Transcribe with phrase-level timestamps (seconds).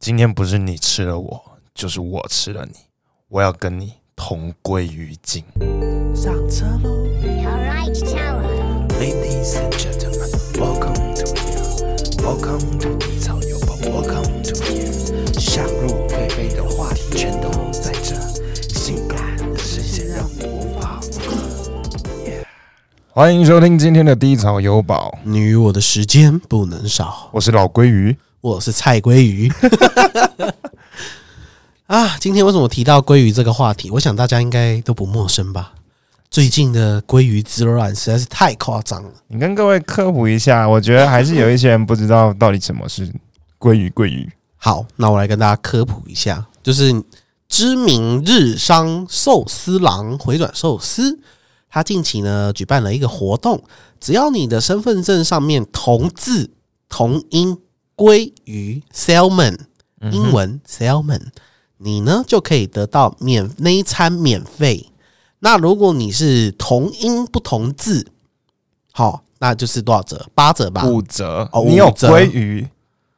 [0.00, 1.42] 今天不是你吃了我，
[1.74, 2.72] 就是我吃了你。
[3.28, 5.44] 我要跟你同归于尽。
[6.14, 15.38] 上车喽 Alright, Tower.，Ladies and gentlemen, welcome to here, welcome to 低草有宝，welcome to here。
[15.38, 18.14] 想入非非的话题全都在这，
[18.72, 21.70] 性感的视线让你无法负荷。
[23.12, 28.16] 欢迎收听今天的低草有宝，你与我的时间不能少，我是老鲑鱼。
[28.42, 29.52] 我是蔡鲑鱼。
[31.86, 33.90] 啊，今天为什么提到鲑鱼这个话题？
[33.90, 35.74] 我想大家应该都不陌生吧？
[36.30, 39.10] 最近的鲑鱼之乱实在是太夸张了。
[39.28, 43.12] 你跟各位科普一下，我觉得还是有一些人不知道到底什么是
[43.58, 43.90] 鲑鱼。
[43.90, 47.02] 鲑鱼好，那我来跟大家科普一下，就是
[47.46, 51.18] 知名日商寿司郎回转寿司，
[51.68, 53.62] 它近期呢举办了一个活动，
[54.00, 56.52] 只要你的身份证上面同字
[56.88, 57.58] 同音
[58.00, 59.58] 鲑鱼 salmon
[60.10, 61.20] 英文 salmon，
[61.76, 64.88] 你呢就可以得到免那一餐免费。
[65.40, 68.06] 那如果你是同音不同字，
[68.92, 70.26] 好，那就是多少折？
[70.34, 70.86] 八折吧。
[70.86, 72.66] 五折，哦你有鲑鱼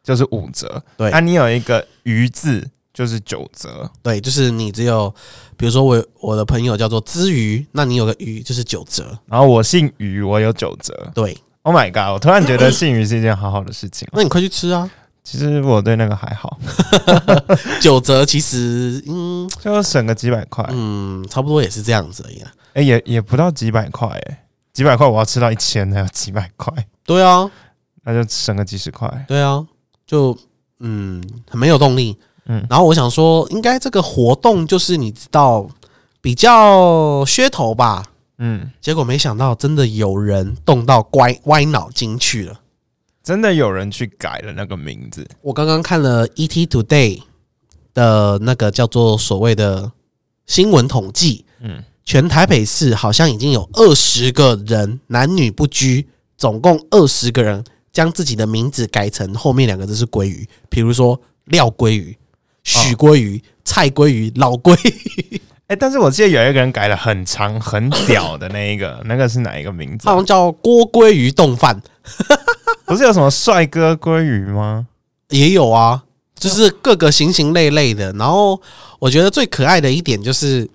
[0.03, 3.88] 就是五折，对那、你有一个鱼字就是九折。
[4.03, 5.14] 对，就是你只有，
[5.56, 9.16] 比如说我我的朋友叫做之鱼，那你有个鱼就是九折。
[9.27, 11.12] 然后我姓鱼，我有九折。
[11.14, 12.12] 对，Oh my god！
[12.12, 14.06] 我突然觉得信鱼是一件好好的事情。
[14.12, 14.91] 那你快去吃啊！
[15.22, 16.58] 其实我对那个还好，
[17.80, 20.66] 九折其实，嗯 就省个几百块。
[20.70, 22.50] 嗯，差不多也是这样子而已啊。
[22.74, 26.72] 哎、也也不到几百块，哎，几百块我要吃到一千，还 有几百块，
[27.04, 27.48] 对啊，
[28.02, 29.24] 那就省个几十块。
[29.28, 29.64] 对啊，
[30.04, 30.36] 就
[30.80, 32.19] 嗯很没有动力。
[32.47, 35.64] 嗯然后我想说，应该这个活动就是你知道
[36.20, 38.04] 比较噱头吧。
[38.44, 42.60] 嗯，结果没想到，真的有人动到歪歪脑筋去了。
[43.22, 45.24] 真的有人去改了那个名字。
[45.42, 47.22] 我刚刚看了 ET Today
[47.94, 49.92] 的那个叫做所谓的
[50.46, 62.19] 新闻统计，嗯，全台北市好像已经有二十个人，男女不拘，总共二十个人将自己的名字改成后面两个字是鲑鱼，比如说廖鲑鱼、
[62.64, 65.41] 许鲑鱼、蔡鲑鱼、老鲑鱼，
[65.72, 70.16] 哎、但是我记得有一个人改了很长很屌的那一个，那个是哪一个名字好？
[70.16, 71.81] 像叫郭鲑鱼冻饭，
[72.84, 74.87] 不是有什么帅哥鲑鱼吗？
[75.31, 76.03] 也有啊，
[76.34, 78.12] 就是各个形形类类的。
[78.12, 78.61] 然后
[78.99, 80.69] 我觉得最可爱的一点就是，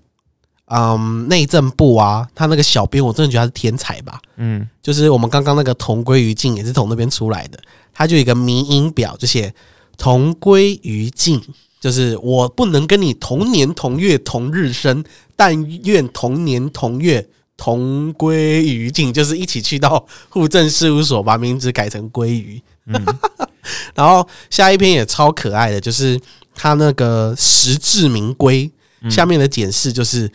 [0.65, 4.19] 嗯，内政部啊，他那个小编，我真的觉得他是天才吧。
[4.37, 7.59] 嗯，就是我们刚刚那个同归于尽也是从那边出来的，
[7.93, 9.53] 他就有一个迷音表，就写
[9.95, 11.39] 同归于尽，
[11.79, 15.03] 就是我不能跟你同年同月同日生，
[15.35, 22.61] 但愿同年同月同归于尽， 就是一起去到户政事务所把名字改成鲑鱼。
[23.95, 26.19] 然后下一篇也超可爱的，就是
[26.55, 28.71] 他那个实至名归，
[29.09, 30.31] 下面的解释就是。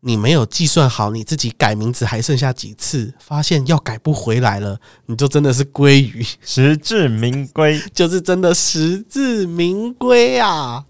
[0.00, 7.78] 你没有计算好你自己改名字还剩下几次，发现要改不回来了，你就真的是鲑鱼，实至名归。
[7.92, 10.84] 就是真的实至名归啊！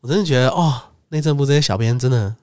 [0.00, 2.36] 我真的觉得哦，内政部这些小编真的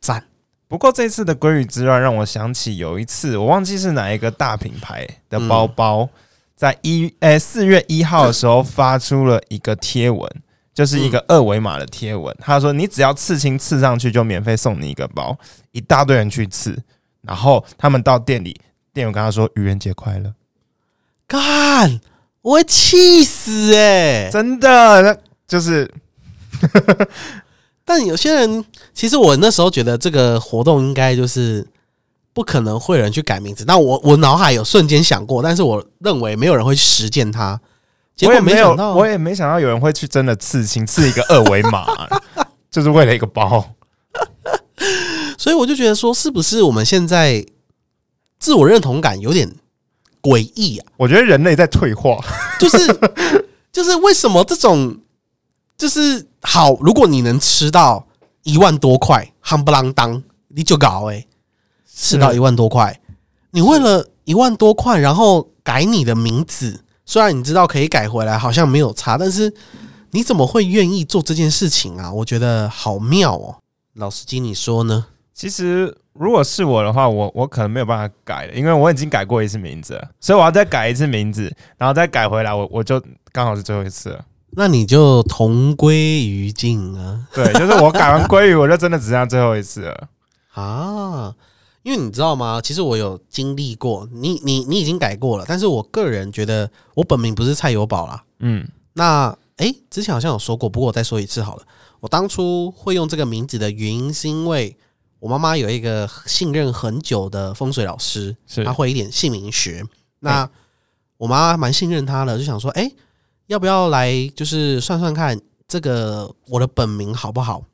[0.00, 0.24] 赞。
[0.66, 6.08] 不过这次的鲑鱼之乱让我想起有一次，我忘记是哪一个大品牌的包包，
[6.56, 10.30] 在一诶四、月一号的时候发出了一个贴文，
[10.78, 12.32] 就是一个二维码的贴文。
[12.38, 15.36] 他说你只要刺青刺上去就免费送你一个包，
[15.72, 16.80] 一大堆人去刺，
[17.22, 18.60] 然后他们到店里，
[18.94, 20.32] 店员跟他说愚人节快乐，
[21.26, 22.00] 干，
[22.42, 25.16] 我会气死哎、真的，那
[25.48, 25.92] 就是
[27.84, 31.66] 但有些人，其实我那时候觉得这个活动应该就是
[32.32, 33.64] 不可能会有人去改名字。
[33.66, 37.60] 那我我脑海有瞬间想过，但是我认为没有人会去实践它。
[38.18, 41.86] 结果我也没有想到，，我也没想到有人会去真的刺青，刺一个二维码，
[42.68, 43.64] 就是为了一个包。
[45.38, 47.46] 所以我就觉得说，是不是我们现在
[48.40, 49.48] 自我认同感有点
[50.20, 50.86] 诡异啊？
[50.96, 52.18] 我觉得人类在退化。
[52.58, 52.78] 就是
[53.70, 54.98] 就是为什么这种
[55.76, 56.76] 就是好？
[56.80, 58.08] 如果你能吃到
[58.42, 61.24] 一万多块，夯不啷当，你就搞哎、
[61.86, 63.00] 吃到一万多块，
[63.52, 69.50] 你为了一万多块，然后改你的名字，虽然你知道可以改回来，好像没有差，但是
[70.10, 72.12] 你怎么会愿意做这件事情啊？
[72.12, 73.56] 我觉得好妙哦。
[73.94, 75.06] 老司机，你说呢？
[75.32, 83.02] 其实如果是我的话，我我可能没有办法改了，因为我已经改过一次名字了，所以我要再改一次名字，然后再改回来，我我就
[83.32, 84.22] 刚好是最后一次了。
[84.50, 85.96] 那你就同归
[86.26, 90.08] 于尽啊对，就是我改完鲑鱼，我就真的只剩下最后一次了。
[90.52, 91.34] 啊！
[91.88, 92.60] 因为你知道吗？
[92.60, 98.22] 其实我有经历过，你你你已经改过了，但是我个人觉得我本名不是蔡友宝啦。
[98.40, 101.62] 嗯，那诶，之前好像有说过，不过我再说一次好了。
[102.00, 104.76] 我当初会用这个名字的原因，是因为
[105.18, 109.82] 我妈妈有一个信任很久的风水老师，是他会一点姓名学。
[110.20, 110.46] 那
[111.16, 112.94] 我妈蛮信任他的，就想说，诶，
[113.46, 117.64] 要不要来就是算算看这个我的本名好不好？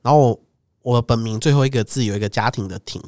[0.00, 0.40] 然后
[0.80, 3.02] 我本名最后一个字有一个家庭的庭，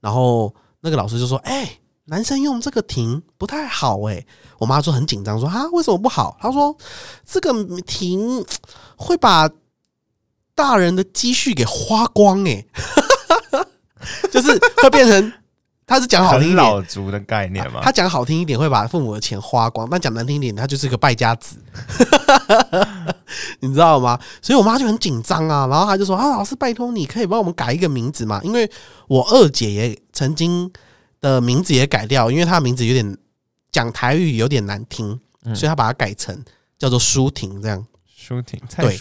[0.00, 4.24] 然后那个老师就说：“哎、男生用这个停不太好哎、
[4.58, 6.76] 我妈说很紧张，说：“啊，为什么不好？”她说
[7.26, 7.52] ：“这个
[7.82, 8.44] 停
[8.96, 9.50] 会把
[10.54, 12.64] 大人的积蓄给花光哎、
[14.32, 15.32] 就是会变成。”
[15.88, 17.80] 他是讲好听一很点，老族的概念嘛。
[17.82, 21.56] 他讲好听一点会把父母的钱花光，但讲难听一点，他就是个败家子，
[23.60, 24.20] 你知道吗？
[24.42, 28.38] 所以我妈就很紧张啊，然后她就说：“啊，老师，拜托你可以帮我们改一个名字嘛？
[28.44, 28.70] 因为
[29.06, 30.70] 我二姐也曾经
[31.22, 33.16] 的名字也改掉，因为她的名字有点
[33.72, 35.56] 讲台语有点难听，嗯。
[35.56, 36.38] 所以她把它改成
[36.78, 37.86] 叫做舒婷，这样。
[38.14, 39.00] 舒婷，对。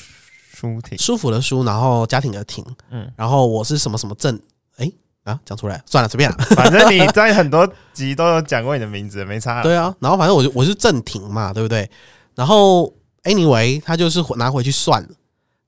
[0.53, 4.39] 舒婷，舒服的舒，然后家庭的庭，嗯，然后我是什么什么正，
[4.77, 4.91] 哎、
[5.27, 6.37] 啊，讲出来算了，随便了。
[6.55, 9.61] 反正你在很多集都有讲过你的名字，没差。
[9.61, 11.89] 对啊，然后反正我就我是正廷嘛，对不对？
[12.33, 12.93] 然后
[13.23, 15.09] anyway，他就是拿回去算了。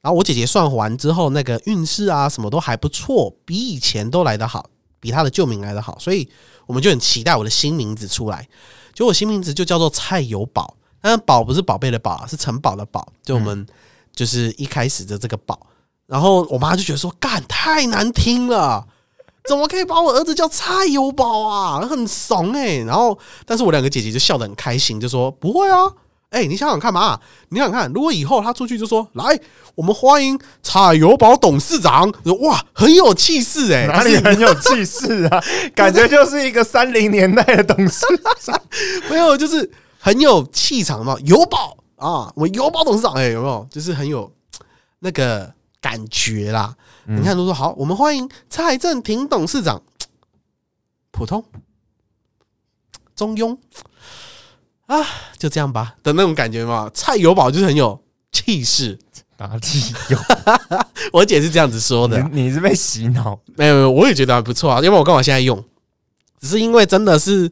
[0.01, 4.69] 然后我姐姐算完之后，那个运势啊什么都还不错，比以前都来得好，
[5.01, 6.29] 比她的旧名来得好，所以
[6.65, 8.47] 我们就很期待我的新名字出来。
[8.94, 13.67] 就我新名字就叫做蔡有宝，但是宝不是宝贝的宝啊，是城堡的宝，就我们
[14.13, 15.67] 就是一开始的这个宝。
[16.07, 18.88] 然后我妈就觉得说，干太难听了。
[19.49, 21.81] 怎么可以把我儿子叫蔡有宝啊？
[21.81, 23.17] 很怂哎、然后，
[23.47, 25.91] 但是我两个姐姐就笑得很开心，就说不会啊。
[26.29, 27.19] 哎、你想想看嘛，
[27.49, 29.39] 你想想看，如果以后他出去就说来，
[29.73, 35.43] 我们欢迎蔡有宝董事长，哇，很有气势哎、 哪里很有气势啊？
[35.73, 38.05] 感觉就是一个三零年代的董事
[38.39, 38.61] 长。
[39.09, 39.67] 没有，就是
[39.97, 43.67] 很有气场嘛，油宝啊，我油宝董事长哎、有没有？
[43.71, 44.31] 就是很有
[44.99, 45.51] 那个
[45.81, 46.75] 感觉啦。
[47.11, 49.81] 你看，都说好，我们欢迎蔡正廷董事长，
[51.09, 51.44] 普通、
[53.15, 53.57] 中庸
[54.85, 55.03] 啊，
[55.38, 56.88] 就这样吧的那种感觉嘛。
[56.94, 58.00] 蔡有宝就是很有
[58.31, 59.00] 气势，
[59.38, 59.61] 哪里
[60.09, 60.19] 有？
[61.11, 62.21] 我姐是这样子说的。
[62.29, 63.39] 你你是被洗脑？
[63.56, 65.63] 没有，没有，我也觉得还不错啊，要不然我干嘛现在用？
[66.39, 67.51] 只是因为真的是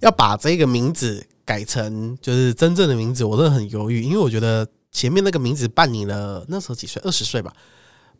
[0.00, 7.00] 要把这个名字改成就是真正的名字，我真的很犹豫，因为我觉得前面那个名字伴你了，那时候几岁？
[7.04, 7.52] 二十岁吧，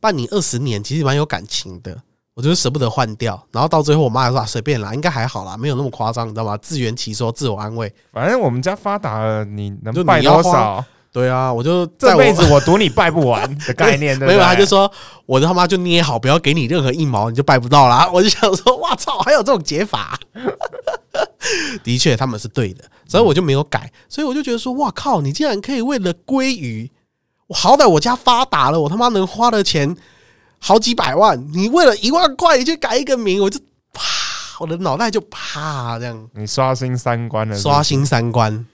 [0.01, 1.97] 伴你二十年，其实蛮有感情的。
[2.35, 6.57] 我就是舍不得换掉，然后到最后我妈还说啊随便啦，应该还好啦，没有那么夸张，你知道吗？
[6.59, 7.93] 自圆其说，自我安慰。
[8.13, 10.85] 反正我们家发达了，你能拜多少？
[11.11, 14.17] 对啊，我就在我这辈子我赌你拜不完的概念？
[14.21, 14.89] 没有，他就说
[15.27, 18.09] 我他妈就捏好，不要给你任何一毛，你就拜不到啦。
[18.15, 20.17] 我就想说，哇操，还有这种解法？
[21.83, 23.91] 的确，他们是对的，所以我就没有改。
[24.09, 26.89] 所以我就觉得说，哇靠，你竟然可以为了鲑鱼，
[27.49, 29.97] 我好歹我家发达了，我他妈能花的钱
[30.59, 33.59] 好几百万，你为了一万块你去改一个名，我就
[33.93, 34.03] 啪，
[34.61, 38.67] 我的脑袋就啪这样你刷新三观了，是不是刷新三观，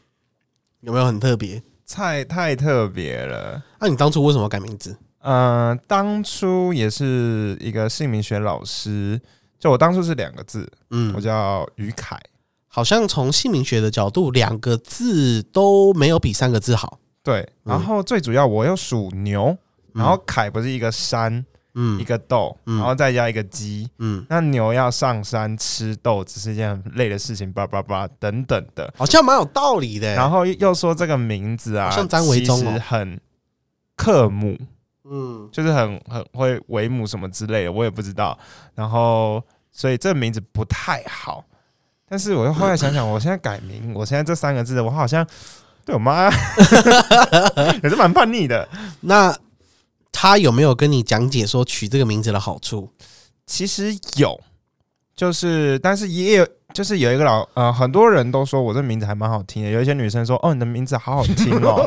[0.81, 1.63] 有没有很特别？
[1.89, 3.63] 太太特别了。
[3.79, 4.97] 那、你当初为什么要改名字？
[5.21, 9.21] 嗯，当初也是一个姓名学老师，
[9.61, 12.19] 就我当初是两个字，嗯我，叫于凯。
[12.67, 16.99] 好像从姓名学的角度，两个字都没有比三个字好。
[17.25, 19.57] 对，嗯然后最主要我又属牛，
[19.93, 21.45] 然后凯不是一个山
[21.75, 23.91] 嗯一个豆，嗯然后再加一个鸡。
[23.99, 28.93] 嗯，那牛要上山吃豆只是一件很累的事情，叭叭叭等等的。
[28.97, 30.15] 好像蛮有道理的。
[30.15, 33.21] 然后又说这个名字啊，像张维忠哦其实很
[33.97, 34.57] 克母，
[35.05, 38.39] 嗯，就是很很会为母什么之类的，我也不知道。
[38.75, 41.45] 然后所以这个名字不太好，
[42.09, 45.27] 但是我又后来想想，我现在改名，我现在这三个字，我好像
[45.85, 46.31] 对我妈
[47.83, 48.69] 也是蛮叛逆的。
[49.01, 49.37] 那
[50.13, 52.91] 他有没有跟你讲解说取这个名字的好处？
[53.47, 54.41] 其实有，
[55.15, 59.71] 就是但是也有，就是有一个老呃，很多人都说我这名字还蛮好听的。
[59.71, 61.87] 有一些女生说：“哦，你的名字好好听哦，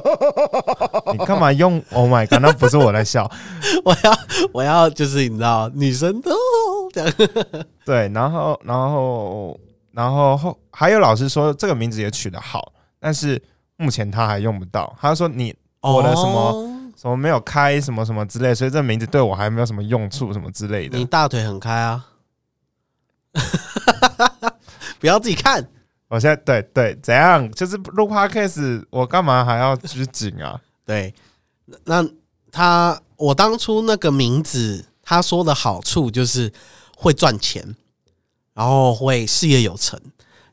[1.12, 3.30] 你干嘛用？Oh my god，那不是我在笑。
[3.84, 4.20] 我要
[4.54, 6.32] 我要就是你知道，女生都
[6.94, 7.14] 这样。
[7.84, 9.60] 对，然后然后
[9.94, 13.42] 然后后还有老师说这个名字也取得好，但是
[13.78, 14.96] 目前他还用不到。
[15.00, 21.06] 他说你我的什么、哦什么没有开什么什么之类，所以这名字对我还没有什么用处什么之类的你。
[21.06, 22.08] 大腿很开啊，
[25.00, 25.64] 不要自己看。
[26.08, 30.60] 我现在对对怎样，就是录 podcast，我干嘛还要拘谨啊？
[30.84, 31.14] 对，
[31.84, 32.04] 那
[32.52, 36.52] 他我当初那个名字，他说的好处就是
[36.96, 37.76] 会赚钱，
[38.56, 40.02] 然后会事业有成，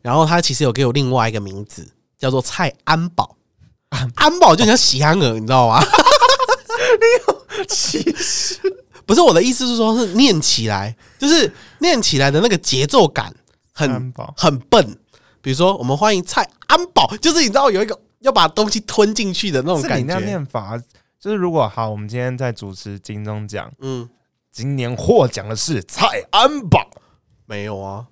[0.03, 3.37] 然后他其实有给我另外一个名字，叫做蔡安保。
[4.17, 5.81] 安保就很像喜憨儿，你知道吗？
[7.69, 8.59] 其实
[9.07, 13.33] 不是我的意思是说，是念起来，就是念起来的那个节奏感
[13.73, 14.99] 很很笨。
[15.41, 20.19] 比如说，我们欢迎蔡安保，就是你知道有一个要把东西吞进去的那种感觉你那。
[20.21, 20.77] 念法，
[21.21, 24.09] 就是如果好，我们今天在主持金钟奖，嗯，
[24.51, 26.91] 今年获奖的是蔡安保，
[27.47, 28.07] 没有啊。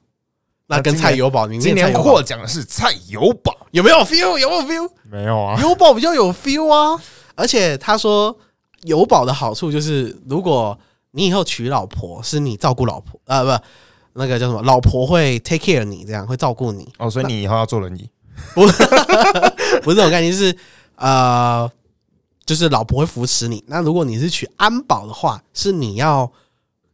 [0.76, 4.38] 那跟蔡友宝，你今年获奖的是蔡友宝，有没有 feel？
[4.38, 4.90] 有没有 feel？
[5.10, 5.60] 没有啊？
[5.60, 6.98] 友宝比较有 feel 啊。
[7.34, 8.34] 而且他说
[8.84, 10.78] 友宝的好处就是，如果
[11.10, 13.64] 你以后娶老婆，是你照顾老婆，呃，不，
[14.14, 18.08] 那个叫什么，老婆会 take care 你，这样会照顾你，哦，所以你以后要坐轮椅，
[18.54, 20.56] 不 是这种概念，就是
[20.96, 21.70] 呃，
[22.44, 23.62] 就是老婆会扶持你。
[23.66, 26.30] 那如果你是娶安保的话，是你要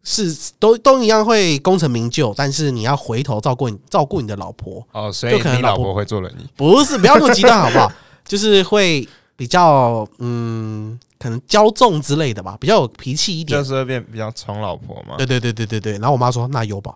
[0.05, 7.93] 是都都一样会功成名就，但是你要回头照顾你照顾你的老婆，哦，所以就可能老婆你老婆会做了你，不是，不要那么极端好不好？
[8.25, 13.65] 就是会比较嗯，可能骄纵之类的吧，比较有脾气一点就。
[13.65, 15.17] 是会变比较宠老婆嘛。
[15.17, 15.93] 对对对对对对。
[15.95, 16.95] 然后我妈说那有吧，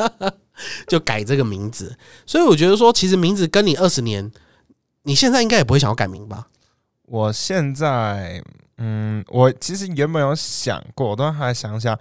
[0.86, 1.96] 就改这个名字。
[2.26, 4.30] 所以我觉得说，其实名字跟你二十年，
[5.04, 6.48] 你现在应该也不会想要改名吧？
[7.06, 8.42] 我现在，
[8.78, 11.98] 嗯，我其实原本有想过，我都还想想，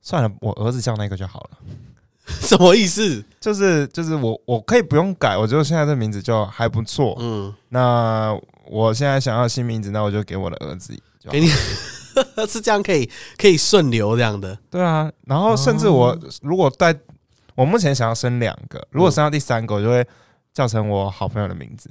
[0.00, 1.58] 算了，我儿子叫那个就好了。
[2.40, 3.24] 什么意思？
[3.40, 7.16] 就是就是我我可以不用改，我觉得现在这名字就还不错。
[7.20, 11.30] 嗯，那我现在想要新名字，那我就给我的儿子就。
[11.30, 11.46] 给你
[12.48, 14.58] 是这样可以可以顺流这样的。
[14.70, 16.92] 对啊，然后甚至我、如果带
[17.54, 20.04] 我目前想要生两个，如果生到第三个，我就会
[20.52, 21.90] 叫成我好朋友的名字。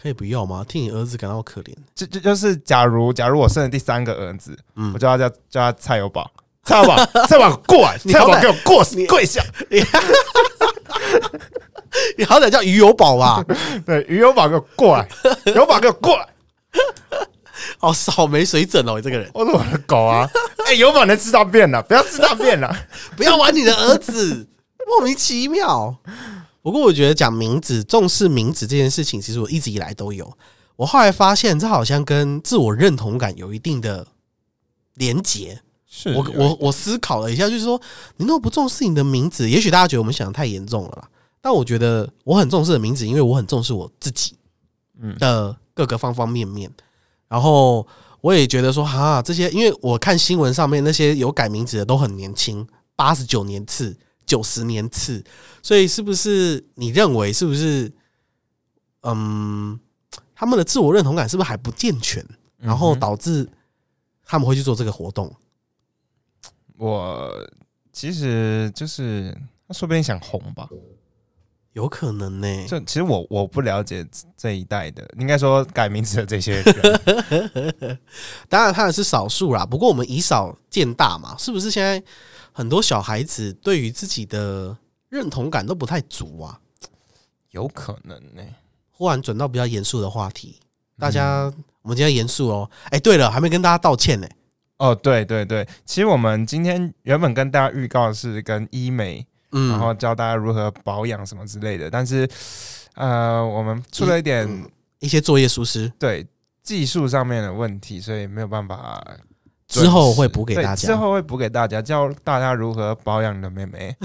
[0.00, 0.64] 可以不要吗？
[0.66, 1.74] 替你儿子感到可怜。
[1.94, 6.30] 就就就是假如假如我生了第三个儿子，嗯我叫他叫叫他蔡有宝，
[6.64, 9.42] 蔡友宝，蔡友宝 过来，蔡友宝给我过跪下，
[12.16, 13.44] 你 好歹叫鱼有宝吧，
[13.84, 15.08] 对，鱼有宝给我过来，
[15.54, 16.26] 有宝给我过来，
[17.78, 19.28] 好少没水准哦，你这个人。
[19.34, 20.28] 我是我的狗啊！
[20.66, 22.74] 哎、有宝能吃大便了，不要吃大便了。
[23.16, 24.46] 不要玩你的儿子，
[24.86, 25.94] 莫名其妙。
[26.62, 30.30] 不过我觉得讲名字、重视名字这件事情，其实我一直以来都有。
[30.76, 34.06] 我后来发现，这好像跟自我认同感有一定的
[34.94, 35.60] 连结。
[35.92, 37.80] 是我我我思考了一下，就是说，
[38.16, 41.08] 你那么不重视你的名字，也许大家觉得我们想的太严重了啦。
[41.40, 44.36] 但我觉得我很重视的名字，因为我很重视我自己
[45.00, 46.70] 嗯的各个方方面面。
[47.26, 47.84] 然后
[48.20, 52.64] 我也觉得说，哈，这些，因为我看新闻上面那些有改名字的都很年轻，
[52.94, 55.24] 八十九年次、九十年次，
[55.62, 57.92] 所以是不是你认为是不是，
[59.02, 59.78] 嗯，
[60.34, 62.24] 他们的自我认同感是不是还不健全，
[62.56, 63.48] 然后导致
[64.24, 65.34] 他们会去做这个活动？
[66.76, 67.30] 我
[67.92, 69.36] 其实就是
[69.68, 70.68] 他说不定想红吧。
[71.72, 74.04] 有可能呢、就其实我我不了解
[74.36, 77.98] 这一代的，应该说改名字的这些人。
[78.50, 79.64] 当然，他也是少数啦。
[79.64, 81.70] 不过我们以少见大嘛，是不是？
[81.70, 82.02] 现在
[82.50, 84.76] 很多小孩子对于自己的
[85.10, 86.58] 认同感都不太足啊。
[87.50, 88.42] 有可能呢、
[88.90, 90.58] 忽然转到比较严肃的话题，
[90.98, 91.52] 大家，
[91.82, 92.70] 我们今天严肃哦。
[92.84, 94.26] 哎，对了，还没跟大家道歉呢。
[94.78, 102.26] 哦，对对对，其实我们今天原本跟大家预告的是跟医美，嗯，然后教大家如何保养什么之类的，但是
[102.94, 106.26] 呃，我们出了一点、嗯一些作业疏失，对
[106.62, 109.02] 技术上面的问题，所以没有办法。
[109.70, 113.96] 之后会补给大家之后会补给大家，教大家如何保养你的妹妹。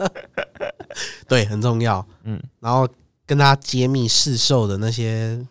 [1.26, 2.06] 对，很重要。
[2.24, 2.86] 嗯，然后
[3.24, 5.46] 跟大家揭秘市售的那些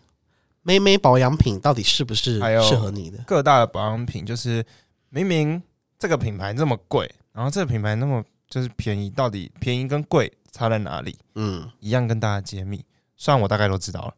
[0.62, 3.18] 妹妹保养品到底是不是还有适合你的。
[3.26, 4.64] 各大的保养品，就是
[5.08, 5.60] 明明
[5.98, 11.18] 这个品牌这么贵，然后这个品牌那么就是便宜，到底便宜跟贵差在哪里？
[11.34, 12.84] 嗯，一样跟大家揭秘。
[13.16, 14.14] 虽然我大概都知道了，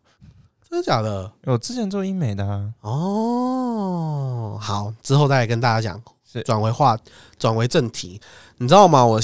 [0.72, 1.30] 真的假的？
[1.42, 6.02] 我之前做医美的、啊，哦，好，之后再来跟大家讲。
[6.24, 6.96] 是转回话，
[7.38, 8.18] 转回正题，
[8.56, 9.04] 你知道吗？
[9.04, 9.20] 我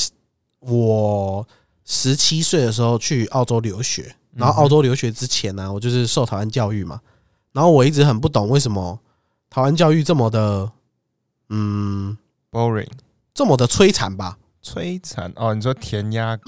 [0.60, 1.48] 我
[1.86, 7.00] 十七岁的时候去澳洲留学，然后澳洲留学之前呢、我就是受台湾教育嘛，
[7.52, 9.00] 然后我一直很不懂为什么
[9.48, 10.70] 台湾教育这么的，
[11.48, 12.14] 嗯
[12.50, 12.90] ，boring
[13.32, 14.36] 这么的摧残吧？
[14.62, 16.38] 摧残哦，你说填鸭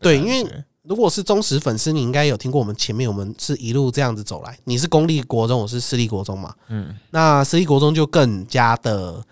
[0.00, 9.22] 对，因为觉如果是忠实粉丝，你应该有听过我们前面我们是一路这样子走来，你是公立国中，我是私立国中嘛，嗯那私立国中就更加的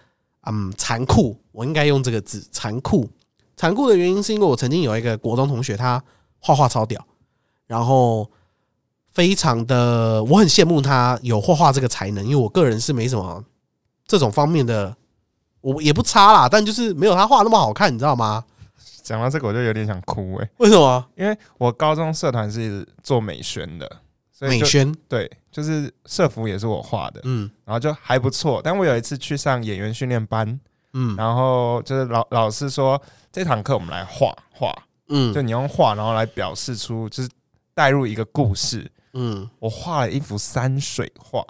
[0.46, 3.08] 嗯残酷，我应该用这个字残酷。
[3.56, 6.02] 残酷的原因是因为我曾经有一个国中同学，他
[6.38, 7.02] 画画超屌，
[7.66, 8.30] 然后
[9.08, 13.42] 非常的我很羡慕他有画画这个才能，因为我个人是没什么
[14.06, 14.94] 这种方面的，
[15.62, 18.44] 我也不差啦，但就是没有他画那么好看，你知道吗？
[19.08, 21.02] 讲到这个我就有点想哭哎、为什么？
[21.16, 23.90] 因为我高中社团是做美宣的，
[24.30, 28.60] 所以就美宣，对，就是社服也是我画的，嗯然后就还不错。
[28.62, 30.60] 但我有一次去上演员训练班，
[30.92, 33.00] 嗯然后就是老老师说
[33.32, 34.70] 这堂课我们来画画，
[35.08, 37.30] 嗯就你用画然后来表示出就是
[37.72, 38.92] 带入一个故事。
[39.14, 41.42] 嗯，我画了一幅山水画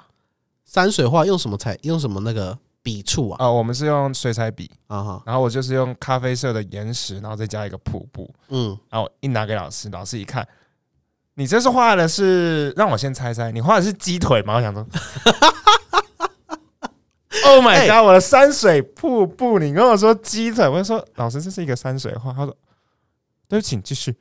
[0.65, 1.77] 山水画用什么彩？
[1.83, 3.45] 用什么那个笔触啊？
[3.45, 10.47] 啊、我们是用水彩笔，啊哈，然后我就是用咖啡色的岩石，然后再加一个瀑布，嗯，然后一拿给老师，老师一看，
[11.35, 14.57] 你这是画的是让我先猜猜，你画的是鸡腿吗？
[14.57, 14.87] 我想说，
[17.45, 18.05] Oh my 哎 god！
[18.05, 22.57] 我的山水瀑布，你跟我说鸡腿，我就说老师这是一个山水画，他说
[23.49, 24.17] 对不起，你继续。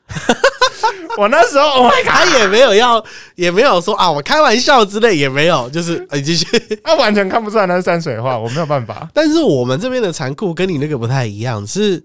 [1.22, 2.06] 我那时候， Oh god！
[2.06, 3.04] 他也没有要，
[3.36, 6.46] 也没有说啊，我开玩笑之类，也没有，就是呃你继续。
[6.84, 9.10] 他完全看不出来那是山水画，我没有办法。
[9.14, 12.04] 但是我们这边的残酷跟你那个不太一样，是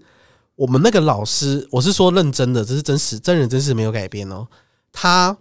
[0.55, 4.47] 我们那个老师，我是说认真的，这是真实真人真事没有改编哦。
[4.91, 5.35] 他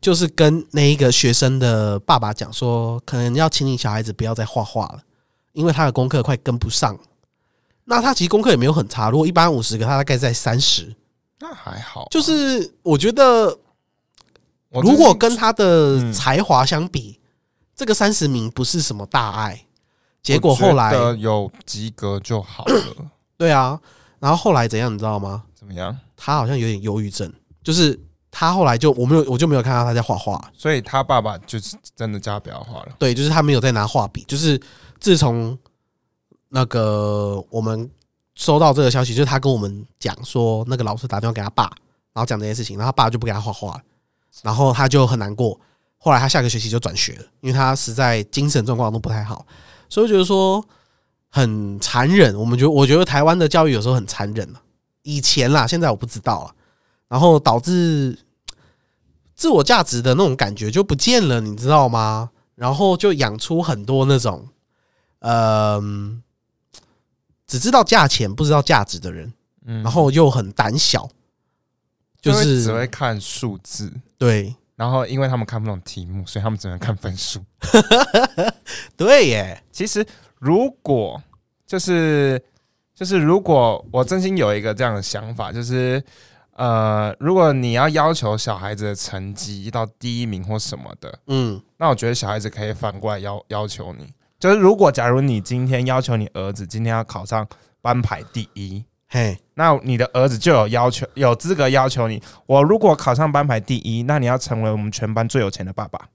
[0.00, 5.00] 就是跟那一个学生的爸爸讲说，可能要请你小孩子不要再画画了，
[5.52, 6.98] 因为他的功课快跟不上。
[7.84, 10.94] 那他其实功课也没有很差，如果一般五十个，他大概在三十。
[11.40, 13.58] 那还好，就是我觉得，
[14.70, 17.20] 如果跟他的嗯才华相比，
[17.76, 19.64] 这个三十名不是什么大碍。
[20.20, 22.84] 结果后来有及格就好了，
[23.38, 23.80] 对啊，
[24.18, 25.44] 然后后来怎样，你知道吗？
[25.54, 25.96] 怎么样？
[26.16, 27.98] 他好像有点忧郁症，就是
[28.30, 32.88] 他后来就我没有我就没有看到他在画画，所以他爸爸就是真的叫他不要画了。
[32.98, 34.60] 对，就是他没有在拿画笔，就是
[34.98, 35.56] 自从
[36.48, 37.88] 那个我们
[38.38, 41.64] 收到这个消息，就是他跟我们讲说，那个老师打电话给他爸，
[42.12, 43.82] 然后讲这些事情，然后他爸就不给他画画了，
[44.42, 45.58] 然后他就很难过。
[45.98, 49.44] 后来他下个学期就转学了，因为他实在精神状况都不太好，
[49.88, 50.64] 所以我觉得说
[51.28, 52.32] 很残忍。
[52.36, 54.62] 我们觉得，我觉得台湾的教育有时候很残忍了。
[55.02, 56.54] 以前啦，现在我不知道了，
[57.08, 58.16] 然后导致
[59.34, 62.30] 自我价值的那种感觉就不见了，你知道吗？
[62.54, 64.46] 然后就养出很多那种，
[65.18, 66.22] 嗯、
[67.48, 69.32] 只知道价钱不知道价值的人，
[69.66, 69.82] 嗯。
[69.82, 71.08] 然后又很胆小，
[72.20, 74.54] 就是只会看数字，对。
[74.76, 77.44] 然后因为他们看不懂题目，所以他们只能看分数。
[78.96, 80.06] 对耶，其实
[80.38, 81.20] 如果
[81.66, 82.40] 就是
[82.94, 86.00] 就是如果我真心有一个这样的想法，就是
[86.52, 91.60] 呃，如果你要要求小孩子的成绩到第一名或什么的，嗯。
[91.76, 97.44] 那我觉得小孩子可以反过来要要求你，就是如果假如你今天要求你儿子今天要考上
[97.80, 102.22] 班排第一，嘿，那你的儿子就有要求，有资格要求你。
[102.46, 106.08] 我如果考上班排第一，那你要成为我们全班最有钱的爸爸。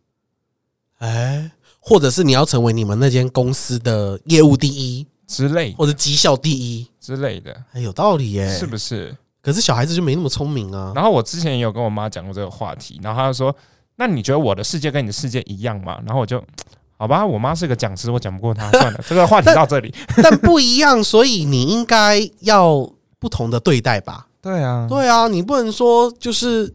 [1.00, 9.14] 哎，或者是你要成为你们那间公司的业务第一，之类或者绩效第一，之类的，哎，有道理耶，是不是？
[9.42, 10.94] 可是小孩子就没那么聪明啊。
[10.96, 13.54] 然后我之前也有跟我妈讲过这个话题，然后她就说
[13.98, 16.42] ：“那你觉得我的世界跟你的世界一样吗？”然后我就。
[16.98, 19.94] 好吧，我妈是个讲师，我讲不过她， 算了，这个话题到这里。
[20.24, 24.28] 但不一样，所以你应该要不同的对待吧？
[24.42, 26.74] 对啊，对啊，你不能说就是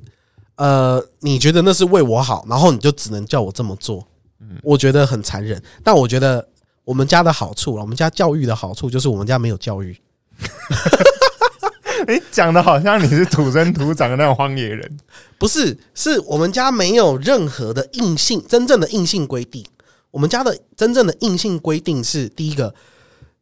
[0.57, 4.07] 呃，你觉得那是为我好，然后你就只能叫我这么做。
[4.41, 5.63] 嗯我觉得很残忍。
[5.83, 6.47] 但我觉得
[6.85, 9.99] 我们家的好处，我们家教育的好处就是我们家没有教育。
[12.07, 14.97] 你讲的好像你是土生土长的那种荒野人。
[15.37, 19.65] 不是，是我们家没有任何的硬性真正的硬性规定。
[20.11, 22.75] 我们家的真正的硬性规定是：第一个，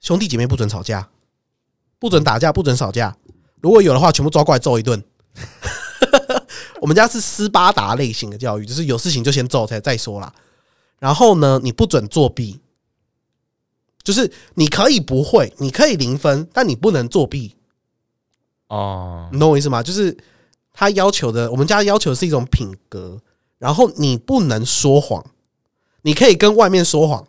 [0.01, 1.09] 兄弟姐妹不准吵架，
[1.99, 3.17] 不准打架，不准吵架。
[3.61, 5.03] 如果有的话，全部抓过来揍一顿。
[6.81, 10.33] 我们家是斯巴达类型的教育，就是有事情就先揍才再说啦。
[10.99, 12.61] 然后呢，你不准作弊，
[14.03, 17.57] 就是你可以不会，你可以零分，但你不能作弊。
[18.69, 19.83] 哦，你懂我意思吗？
[19.83, 20.17] 就是
[20.73, 23.21] 他要求的，我们家要求的是一种品格，
[23.59, 25.25] 然后你不能说谎，
[26.07, 27.27] 你可以跟外面说谎，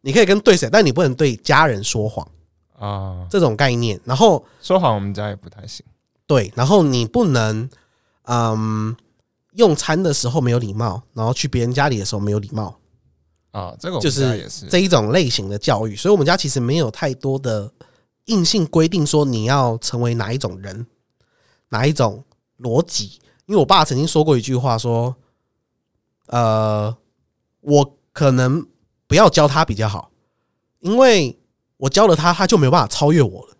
[0.00, 2.26] 你可以跟对谁，但你不能对家人说谎，
[2.78, 4.00] 啊，这种概念。
[4.02, 5.84] 然后说谎我们家也不太行。
[6.26, 7.68] 对，然后你不能，
[8.22, 8.96] 嗯，
[9.56, 12.78] 用餐的时候没有礼貌，然后去别人家里的时候没有礼貌，
[13.50, 14.48] 啊，这个就是。
[14.70, 15.94] 这一种类型的教育。
[15.94, 17.70] 所以，我们家其实没有太多的
[18.24, 20.86] 硬性规定说你要成为哪一种人，
[21.68, 22.24] 哪一种
[22.58, 23.20] 逻辑。
[23.44, 25.14] 因为我爸曾经说过一句话，说
[26.28, 26.96] ：“呃，
[27.60, 28.66] 我可能
[29.06, 30.10] 不要教他比较好，
[30.80, 31.38] 因为
[31.76, 33.56] 我教了他，他就没有办法超越我了。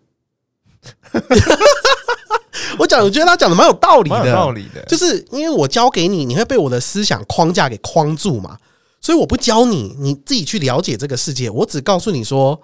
[2.77, 8.59] ”我讲，我觉得他讲的蛮有道理的，蛮有道理的，就是因为我教给你，你会被我的思想框架给框住嘛，
[8.99, 11.49] 所以我不教你，你自己去了解这个世界。
[11.49, 12.61] 我只告诉你说，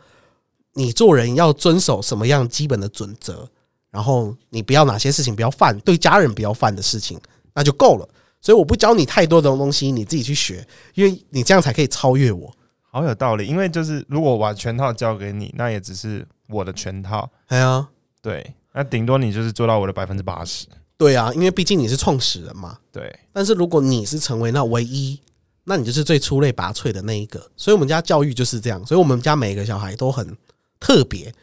[0.73, 3.47] 你做人要遵守什么样基本的准则，
[3.89, 7.17] 然后你不要哪些事情不要犯，对家人不要犯的事情，
[7.53, 8.09] 那就够了。
[8.45, 12.53] 所以我不教你太多的东西，你自己去学，因为你这样才可以超越我。
[12.91, 13.47] 好有道理。
[13.47, 17.87] 因为就是如果我把全套交给你，那也只是我的全套，哎呀，
[18.21, 22.77] 对，那顶多你就是做到我的百分之八十，对啊，因为毕竟你是创始人嘛。
[22.91, 25.19] 对，但是如果你是成为那唯一，
[25.63, 27.49] 那你就是最出类拔萃的那一个。
[27.57, 30.37] 所以我们家教育就是这样，所以我们家每一个小孩都很
[30.79, 31.33] 特别。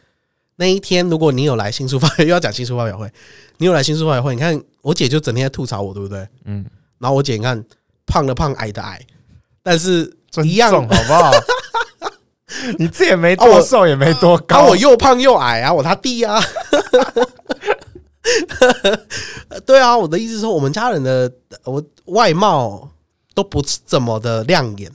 [0.55, 3.11] 那一天，如果你有来新书发表又要讲新书发表会，
[3.57, 6.25] 你有来新书发表会，你看我姐就整天在吐槽我，对不对？
[6.45, 6.65] 嗯，
[7.03, 7.61] 然后我姐你看
[8.05, 9.05] 胖的胖，矮的矮，
[9.61, 11.31] 但是一样好不好？
[12.79, 16.41] 你自己也没多瘦，也没多啊，高，我又胖又矮啊，我他弟啊。
[19.65, 21.29] 对啊，我的意思是说，我们家人的
[21.65, 22.89] 我外貌
[23.33, 24.89] 都不怎么的亮眼，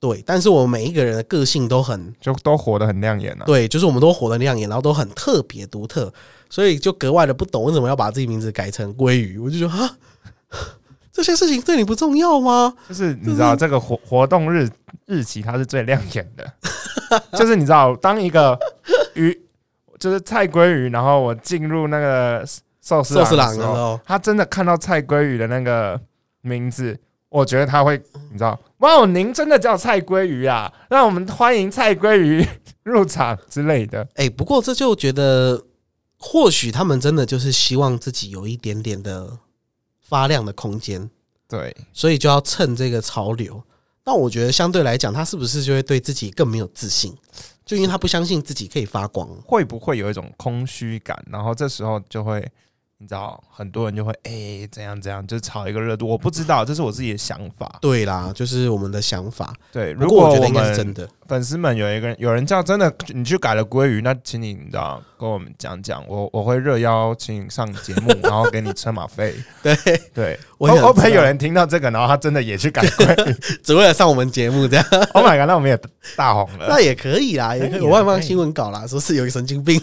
[0.00, 3.44] 对，但是我们每一个人的个性都很就都活得很亮眼啊。
[3.44, 6.10] 对，就是我们都活得亮眼，然后都很特别独特，
[6.48, 9.96] 所以就格外的不懂为什么要把自己名字改成鲑鱼，我就觉得啊，
[11.18, 12.72] 这些事情对你不重要吗？
[12.88, 14.70] 就是你知道这个活活动日
[15.06, 16.46] 日期它是最亮眼的，
[17.36, 18.56] 就是你知道当一个
[19.14, 19.36] 鱼
[19.98, 22.46] 就是菜鲑鱼，然后我进入那个
[22.80, 26.00] 寿司寿司郎的时候，他真的看到菜鲑鱼的那个
[26.42, 26.96] 名字，
[27.30, 28.00] 我觉得他会
[28.30, 32.46] 你知道，哇哦，您真的叫菜鲑鱼啊，让我们欢迎菜鲑鱼
[32.84, 34.06] 入场之类的。
[34.14, 35.60] 哎、不过这就觉得，
[36.16, 39.36] 或许他们真的就是希望自己有一点点的
[40.08, 41.10] 发亮的空间，
[41.46, 43.62] 对，所以就要趁这个潮流。
[44.04, 47.14] 那我觉得相对来讲，他是不是就会对自己更没有自信？
[47.66, 49.28] 就因为他不相信自己可以发光。
[49.46, 51.22] 会不会有一种空虚感？
[51.30, 52.40] 然后这时候就会，
[53.00, 56.08] 你知道，很多人就会哎、怎样怎样，就炒一个热度。
[56.08, 57.78] 我不知道，这是我自己的想法。
[57.80, 59.54] 对啦，就是我们的想法。
[59.70, 61.08] 对，如果我们的。
[61.28, 69.34] 粉丝们有一个人有人叫真的你去改了鲑鱼，那请你你知道跟我们讲讲，我我会热邀请你上节目，然后给你车马费。
[69.62, 69.76] 对，
[70.12, 75.78] 对，我会想知道会不会有人听到这个，然后他真的也去改鲑鱼 只为了上我们节目这样，？Oh my god，那我们也
[76.16, 76.66] 大红了。
[76.68, 77.80] 那也可以啦，也可以。
[77.80, 79.80] 我外放新闻稿啦，说是有一个神经病。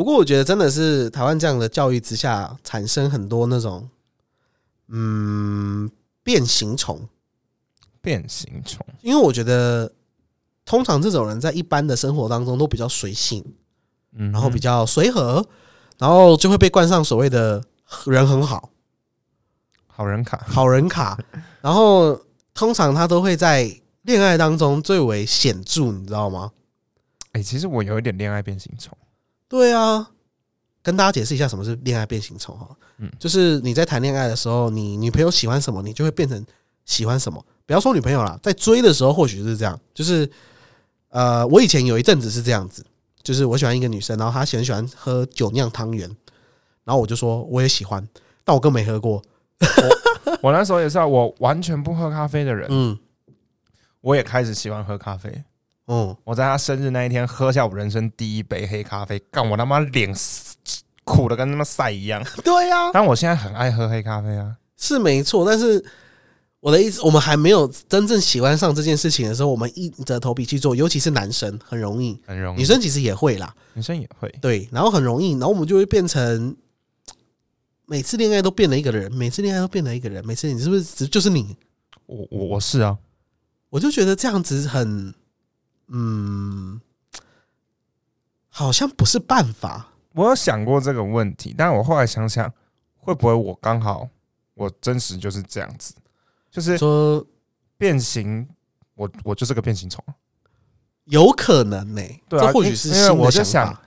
[0.00, 3.86] 不过我觉得真的是台湾这样的教育之下，产生很多那种
[4.88, 5.90] 嗯
[6.22, 7.06] 变形虫。
[8.00, 9.92] 变形虫，因为我觉得，
[10.64, 13.44] 通常这种人在一般的生活当中都比较随性，
[14.12, 15.46] 嗯，然后比较随和，
[15.98, 17.62] 然后就会被冠上所谓的
[18.06, 18.70] 人很好、
[19.86, 21.18] 好人卡，好人卡。
[21.60, 22.18] 然后
[22.54, 23.70] 通常他都会在
[24.04, 26.52] 恋爱当中最为显著，你知道吗？
[27.32, 28.96] 哎、其实我有一点恋爱变形虫。
[29.50, 30.08] 对啊，
[30.80, 32.68] 跟大家解释一下什么是恋爱变形虫哈。
[32.98, 36.46] 嗯就是你在谈恋爱的时候，你女朋友喜欢什么，你就会变成
[36.84, 37.44] 喜欢什么。
[37.66, 39.78] 不要说女朋友啦，在追的时候或许是这样。
[39.92, 40.30] 就是
[41.08, 42.86] 呃，我以前有一阵子是这样子，
[43.24, 46.08] 就是我喜欢一个女生，然后她很喜欢喝酒酿汤圆，
[46.84, 48.08] 然后我就说我也喜欢，
[48.44, 49.20] 但我更没喝过。
[50.40, 52.96] 我那时候也是啊，我完全不喝咖啡的人，嗯
[54.00, 55.42] 我也开始喜欢喝咖啡。
[55.92, 60.14] 嗯，我在他生日那一天喝下我人生第一杯黑咖啡，干我他妈脸
[61.02, 62.24] 苦的跟他妈晒一样。
[62.44, 65.84] 对呀、但我现在很爱喝黑咖啡啊，是没错，但是
[66.60, 72.60] 我的意思，我们还没有真正喜欢上这件事情的时候，我们硬着头皮去做，尤其是男生很容易，很容易。
[72.60, 73.52] 女生其实也会啦。
[73.74, 76.56] 女生也会，对，然后很容易，然后我们就会变成
[77.86, 81.56] 每次恋爱都变了一个人，每次恋爱都变了一个人，每次你是不是只就是你？
[82.06, 82.96] 我我我是啊，
[83.70, 85.12] 我就觉得这样子很，
[85.90, 86.80] 嗯，
[88.48, 89.88] 好像不是办法。
[90.14, 92.52] 我有想过这个问题，但我后来想想，
[92.96, 94.08] 会不会我刚好
[94.54, 95.94] 我真实就是这样子，
[96.50, 97.24] 就是说
[97.76, 98.48] 变形，
[98.94, 100.04] 我我就是个变形虫，
[101.04, 103.78] 有可能呢、对啊这或许是因为我就想。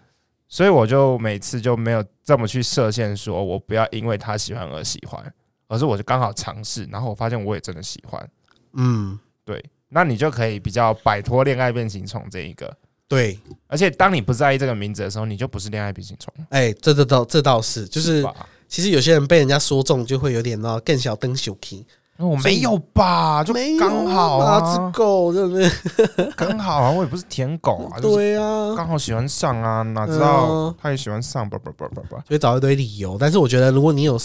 [0.46, 5.34] 所以我就每次就没有这么去设限，说我不要因为他喜欢而喜欢，
[5.68, 8.30] 而是我就刚好尝试，然后我发现我也真的喜欢，
[8.74, 12.75] 嗯，对，那你就可以比较摆脱恋爱变形虫这一个。
[13.08, 18.34] 对，而且当你不在意这个名字的时候，你就不是恋爱变形虫，哎、这这倒这倒是，就是吧？
[18.67, 21.86] 其实有些人被人家说中，就会有点那更小灯小 key，
[22.17, 25.69] 我没有吧，就刚好啊，啊只，狗对不对？
[26.36, 33.15] 刚好啊，我也不是舔狗啊，就是对啊，刚好喜欢上啊，哪知道嗯他也喜欢上，不不不不不，就会找一堆理由。
[33.19, 34.19] 但是我觉得，如果你有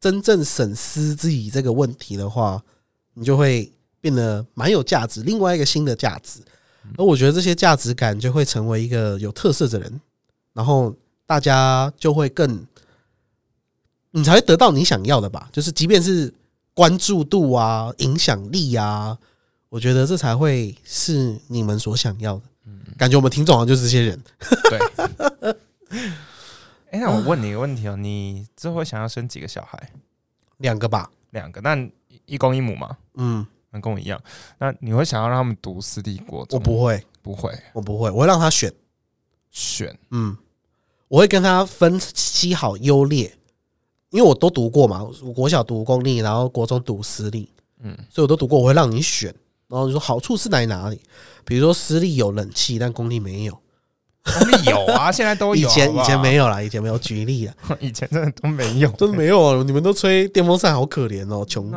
[0.00, 2.62] 真正审思自己这个问题的话，
[3.12, 6.40] 你就会变得蛮有价值，另外一个新的价值。
[6.96, 10.00] 而我觉得这些价值感就会成为一个有特色的人，
[10.52, 10.94] 然后
[11.26, 12.66] 大家就会更，
[14.10, 15.48] 你才会得到你想要的吧？
[15.52, 16.32] 就是即便是
[16.74, 19.16] 关注度啊、影响力啊，
[19.68, 22.42] 我觉得这才会是你们所想要的。
[22.96, 24.22] 感觉我们听众好像就是这些人。
[24.70, 25.56] 对。
[26.90, 29.92] 哎，那我问你一个问题哦，你之后想要生几个小孩？
[30.56, 31.88] 两个吧，两个，那
[32.26, 34.20] 一公一母嘛，嗯，那跟我一样。
[34.58, 36.58] 那你会想要让他们读私立国中？
[36.58, 37.52] 我不会，不会。
[37.72, 38.72] 我不会，我会让他选，
[39.50, 39.96] 选。
[40.10, 40.36] 嗯，
[41.08, 43.32] 我会跟他分析好优劣，
[44.10, 47.48] 因为我都读过嘛，我国小读公立，然后国中读私立，
[47.82, 47.96] 嗯。
[48.08, 49.34] 所以我都读过，我会让你选，
[49.68, 51.00] 然后你说好处是在哪里？
[51.44, 53.60] 比如说私立有冷气，但公立没有，
[54.24, 55.68] 公立有啊， 现在都有。
[55.68, 61.70] 以前以前没有，有啦，以前没有，举例啊， 以前真的都没有， 真的没有啊，你们都吹电风扇，好可怜哦，穷。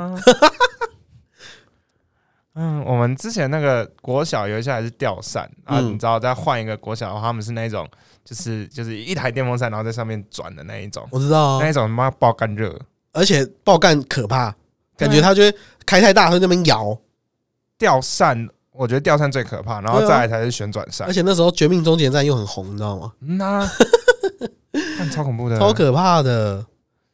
[2.53, 7.87] 啊嗯，我们之前那个国小有一些还是吊扇啊，嗯你知道，再换一个国小的话，他们是那种
[8.23, 12.79] 就是就是一台电风扇，然后在上面转的那一种，我知道啊，那一种他妈爆干热，
[13.11, 14.55] 而且爆干可怕，
[14.95, 16.95] 感觉它就会开太大，它在那边摇，
[17.79, 21.13] 吊扇，我觉得吊扇最可怕，然后对啊再来才是旋转扇而。
[21.13, 23.11] 且那时候《绝命终结站》又很红，你知道吗？
[23.21, 23.67] 嗯呐，
[24.97, 26.63] 看超恐怖的，超可怕的。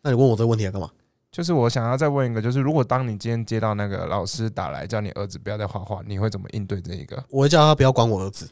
[0.01, 0.89] 那你问我这个问题要干嘛？
[1.31, 7.23] 就是我想要再问一个，就是如果当你今天接到那个老师打来叫你儿子不要再画画，你会怎么应对这一个？
[7.29, 8.49] 我会叫他不要管我儿子。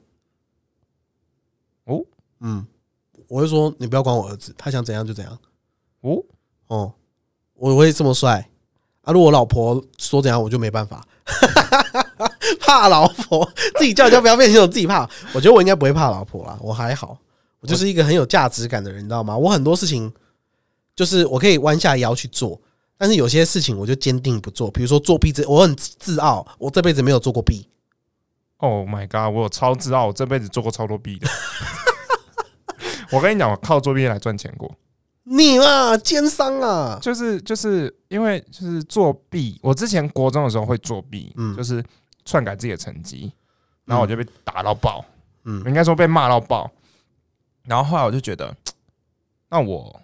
[1.86, 2.04] 哦，
[2.40, 2.66] 嗯，
[3.28, 5.38] 我会说你不要管我儿子，他想怎样就怎样。
[6.02, 6.24] 哦，
[6.68, 6.94] 哦，
[7.56, 8.48] 我会这么帅
[9.02, 9.12] 啊！
[9.12, 11.06] 如果我老婆说怎样，我就没办法。
[12.62, 15.10] 怕老婆，自己叫人家不要变成我自己怕。
[15.34, 17.18] 我觉得我应该不会怕老婆啦，我还好，
[17.60, 19.36] 我就是一个很有价值感的人，你知道吗？
[19.36, 20.14] 我很多事情
[20.96, 22.60] 就是我可以弯下腰去做，
[22.98, 24.72] 但是有些事情我就坚定不做。
[24.72, 27.70] 比如说作弊这，我很自傲，我这辈子没有做过弊。
[28.58, 29.32] Oh my god！
[29.32, 31.28] 我有超自傲，我这辈子做过超多弊的。
[33.12, 34.76] 我跟你讲，我靠作弊来赚钱过，
[35.24, 36.98] 你嘛，奸商啊！
[37.02, 39.60] 就是就是因为就是作弊。
[39.62, 41.84] 我之前国中的时候会作弊，嗯就是
[42.26, 43.32] 篡改自己的成绩，
[43.86, 45.06] 然后我就被打到爆，
[45.44, 46.70] 嗯应该说被骂到爆。
[47.64, 48.56] 然后后来我就觉得，
[49.50, 50.02] 那我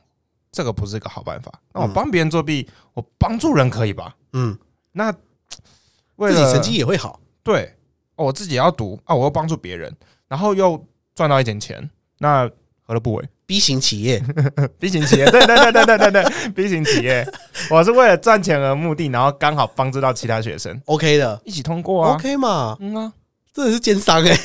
[0.54, 1.52] 这个不是一个好办法。
[1.74, 4.16] 那我嗯帮别人作弊，我帮助人可以吧？
[4.32, 4.58] 嗯，
[4.94, 7.20] 那自己成绩也会好。
[7.44, 7.76] 对，
[8.16, 9.94] 哦我自己也要读啊，我又帮助别人，
[10.30, 10.82] 然后又
[11.14, 11.90] 赚到一点钱，
[12.20, 12.50] 那
[12.86, 14.24] 何乐不为 B 型企业？
[14.80, 17.28] B 型企业，对对对对对对对，B 型企业，
[17.70, 22.14] 我是为了赚钱而目的，然后刚好帮助到其他学生 OK 的、一起通过啊。
[22.16, 23.14] OK 嘛，嗯啊，
[23.54, 24.36] 真的是奸商哎、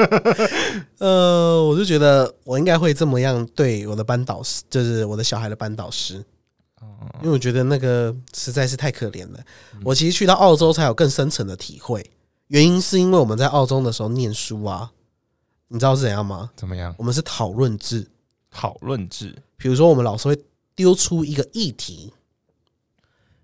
[0.96, 6.14] 呃，我就觉得我应该会这么样对我的班导师，就是我的小孩的班导师，
[7.20, 9.40] 因为我觉得那个实在是太可怜了。
[9.84, 12.10] 我其实去到澳洲才有更深层的体会，
[12.46, 14.90] 原因是因为我们在澳洲的时候念书啊，
[15.68, 16.50] 你知道是怎样吗？
[16.56, 16.94] 怎么样？
[16.96, 18.06] 我们是讨论制，
[18.50, 20.38] 讨论制，比如说我们老师会
[20.74, 22.10] 丢出一个议题，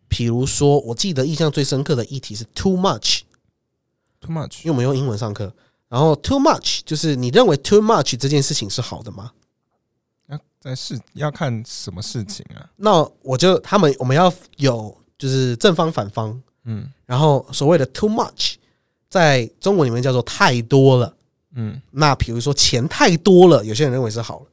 [0.09, 3.21] 比如说我记得印象最深刻的议题是 too much。
[4.21, 5.53] Too much 因为我们用英文上课，
[5.89, 9.33] 然后 too much 就是你认为 too much 这件事情是好的吗？
[10.29, 12.69] 要在事要看什么事情啊？
[12.77, 18.55] 那我就他们我们要有就是正方反方，嗯然后所谓的 too much
[19.09, 21.15] 在中文里面叫做太多了。
[21.55, 24.47] 嗯，那比如说钱太多了，有些人认为是好了，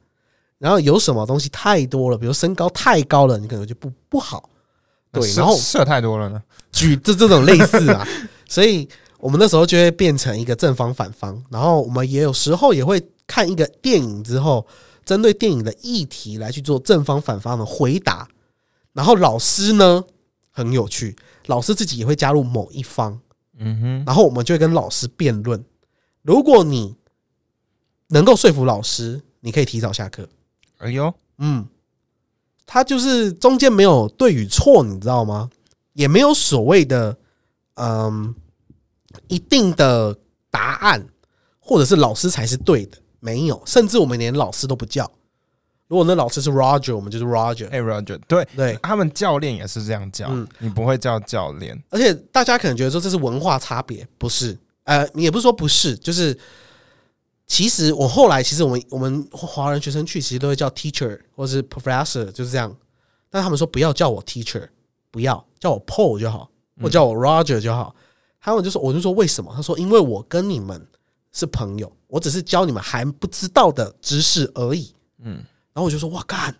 [0.58, 4.50] 然后有什么东西太多了，比如身高太高了，你可能就不不好。
[5.12, 6.42] 对，射然后射太多了呢？
[6.72, 8.04] 举这这种类似啊，
[8.48, 14.66] 所以我们那时候就会变成一个正方反方，然后我们也有时候也会看一个电影之后，
[15.04, 18.28] 针对电影的议题来去做正方反方的回答，
[18.92, 20.04] 然后老师呢
[20.50, 23.20] 很有趣，老师自己也会加入某一方，
[23.58, 25.64] 嗯哼，然后我们就会跟老师辩论，
[26.22, 26.96] 如果你
[28.08, 30.28] 能够说服老师，你可以提早下课，
[30.78, 31.66] 哎呦，嗯，
[32.66, 35.50] 他就是中间没有对与错，你知道吗？
[35.94, 37.16] 也没有所谓的
[37.74, 38.34] 嗯
[39.26, 40.16] 一定的
[40.50, 41.04] 答案，
[41.58, 45.10] 或者是老师才是对的，没有，甚至我们连老师都不叫。
[45.88, 47.66] 如果那老师是 Roger，我们就是 Roger。
[47.70, 54.56] 哎，Roger，对对，他们教练也是这样叫嗯，你不会叫教练，而且大家可能觉得说这是文化差别，不是？
[54.84, 56.38] 呃，也不是说不是，就是
[57.46, 62.74] 其实我后来其实我们我们华人学生去其实都会叫 teacher 或是 professor，就是这样。
[63.30, 64.68] 但他们说不要叫我 teacher，
[65.10, 66.50] 不要叫我 Paul 就好，
[66.82, 67.94] 或叫我 Roger 就好。
[68.48, 69.52] 他们就说，我就说为什么？
[69.54, 70.84] 他说因为我跟你们
[71.32, 74.94] 是朋友，我只是教你们还不知道的知识而已。
[75.22, 75.34] 嗯，
[75.72, 76.54] 然后我就说哇干，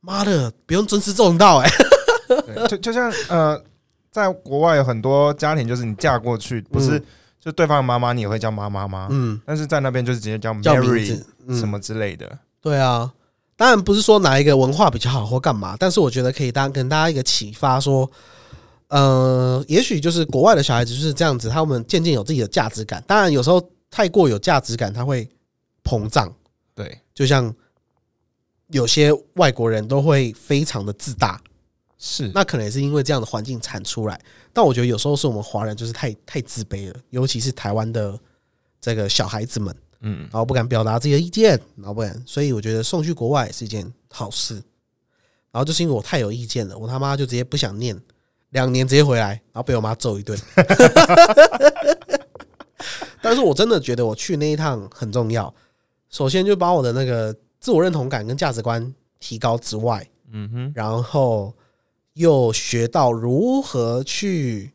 [0.00, 1.70] 妈的，不用尊师重道哎、
[2.26, 3.62] 对就就像呃，
[4.10, 7.00] 在国外有很多家庭，就是你嫁过去，不是
[7.40, 9.08] 就对方的妈妈，你也会叫妈妈吗？
[9.10, 10.52] 嗯，但是在那边就是直接叫
[11.50, 12.38] 什么之类的。
[12.60, 13.12] 对啊，
[13.56, 18.10] 当然不是说哪一个文化比较好或干嘛，但是我觉得可以当跟大家一个启发，说，
[18.88, 23.02] 呃，也许就是国外的小孩子就是这样子，他们渐渐有自己的价值感。
[23.06, 25.28] 当然有时候太过有价值感，他会
[25.82, 26.32] 膨胀，
[26.74, 27.52] 对，就像
[28.68, 31.42] 有些外国人都会非常的自大，
[31.98, 34.20] 是那可能也是因为这样的环境产出来。
[34.52, 38.18] 但我觉得有时候是我们华人就是太太自卑了，尤其是台湾的
[38.80, 44.54] 这个小孩子们，嗯然后不敢表达自己的意见，然后不敢，所以我觉得送去国外是一件好事。
[45.50, 47.98] 然后就是因为我太有意见了，我他妈就直接不想念，
[48.50, 50.38] 两年直接回来，然后被我妈揍一顿。
[53.20, 55.52] 但是我真的觉得我去那一趟很重要，
[56.10, 61.52] 首先就把我的那个自我认同感跟价值观提高之外，嗯哼，然后
[62.14, 64.70] 又学到如何去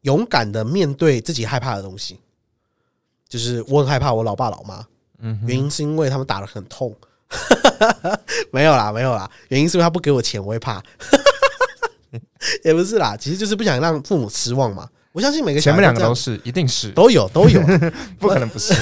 [0.00, 2.18] 勇敢的面对自己害怕的东西。
[3.28, 4.84] 就是我很害怕我老爸老妈，
[5.18, 6.94] 嗯，原因是因为他们打的很痛。
[8.52, 10.82] 没有啦，没有啦，原因是因为他不给我钱，我会怕。
[12.64, 14.88] 也不是啦，其实就是不想让父母失望嘛。
[15.12, 17.60] 我相信每个小前面两个都是，一定是，都有都有。
[18.20, 18.74] 不可能不是。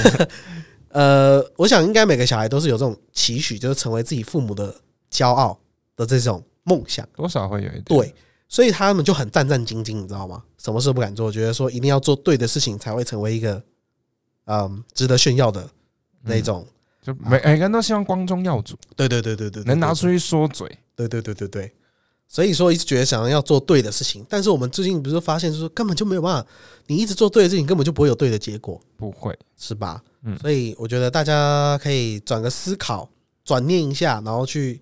[0.89, 4.73] 呃，我想应该每个小孩都是有这种期许，就是成为自己父母的
[5.11, 5.57] 骄傲
[5.95, 7.07] 的这种梦想。
[7.15, 7.83] 多少会有一点。
[7.83, 8.13] 对，
[8.49, 10.43] 所以他们就很战战兢兢，你知道吗？
[10.57, 13.61] 什么事都不敢做，觉得说一定要做对的事情才会成为一个
[14.45, 15.65] 嗯值得炫耀的
[16.23, 16.65] 那种。
[17.01, 20.67] 就每每个人都希望光宗耀祖，对对对对对，对能拿出去说嘴。
[20.95, 21.73] 对对对对对。
[22.27, 26.49] 所以说一直觉得想要做对的事情，但是我们最近不是发现，就是根本就没有办法，
[26.87, 30.01] 你一直做对的事情，根本就不会有对的结果，不会，是吧？
[30.23, 30.37] 嗯。
[30.39, 33.07] 所以我觉得大家可以转个思考，
[33.43, 34.81] 转念一下，然后去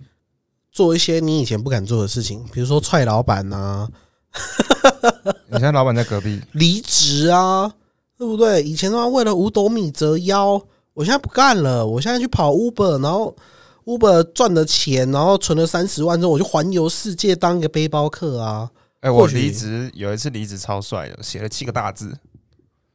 [0.71, 3.87] 做一些你以前不敢做的事情，比如说踹老板啊，
[5.47, 7.71] 你现在老板在隔壁，离职啊，
[8.17, 8.63] 对不对？
[8.63, 10.59] 以前的话为了五斗米折腰，
[10.93, 13.35] 我现在不干了，我现在去跑 Uber，然后
[13.85, 18.69] Uber 赚了钱，然后存了三十万之后，我就环游世界当一个背包客啊！
[19.01, 22.17] 哎，我离职有一次离职超帅的，写了七个大字，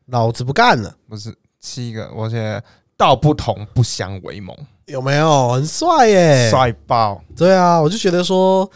[0.06, 2.62] 老子不干了，不是七个，我写
[2.96, 5.52] 道不同不相为谋，有没有？
[5.52, 6.48] 很帅耶！
[6.50, 7.22] 帅爆。
[7.36, 8.70] 对啊，我就觉得说，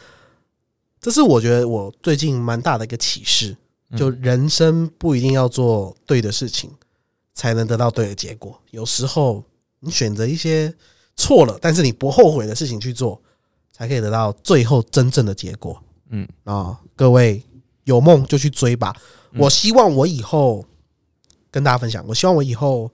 [1.01, 3.57] 这是我觉得我最近蛮大的一个启示，
[3.91, 6.71] 嗯就人生不一定要做对的事情
[7.33, 9.43] 才能得到对的结果，有时候
[9.81, 10.73] 你选择一些
[11.17, 13.21] 错了，但是你不后悔的事情去做，
[13.71, 15.83] 才可以得到最后真正的结果。
[16.11, 16.79] 嗯，啊！
[16.95, 17.43] 各位
[17.85, 18.95] 有梦就去追吧！
[19.33, 20.65] 嗯我希望我以后
[21.51, 22.93] 跟大家分享，我希望我以后